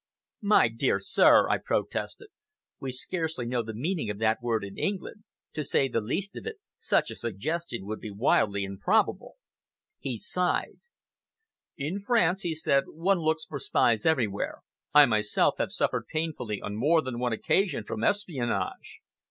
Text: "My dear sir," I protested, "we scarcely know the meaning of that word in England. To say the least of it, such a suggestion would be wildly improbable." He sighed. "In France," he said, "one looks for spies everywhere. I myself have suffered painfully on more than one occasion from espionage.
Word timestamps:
"My 0.41 0.67
dear 0.67 0.97
sir," 0.97 1.47
I 1.47 1.59
protested, 1.59 2.29
"we 2.79 2.91
scarcely 2.91 3.45
know 3.45 3.61
the 3.61 3.75
meaning 3.75 4.09
of 4.09 4.17
that 4.17 4.41
word 4.41 4.63
in 4.63 4.75
England. 4.75 5.25
To 5.53 5.63
say 5.63 5.87
the 5.87 6.01
least 6.01 6.35
of 6.35 6.47
it, 6.47 6.55
such 6.79 7.11
a 7.11 7.15
suggestion 7.15 7.85
would 7.85 7.99
be 7.99 8.09
wildly 8.09 8.63
improbable." 8.63 9.35
He 9.99 10.17
sighed. 10.17 10.79
"In 11.77 11.99
France," 11.99 12.41
he 12.41 12.55
said, 12.55 12.85
"one 12.87 13.19
looks 13.19 13.45
for 13.45 13.59
spies 13.59 14.03
everywhere. 14.03 14.61
I 14.91 15.05
myself 15.05 15.59
have 15.59 15.71
suffered 15.71 16.07
painfully 16.07 16.59
on 16.63 16.75
more 16.77 17.03
than 17.03 17.19
one 17.19 17.31
occasion 17.31 17.83
from 17.83 18.03
espionage. 18.03 19.01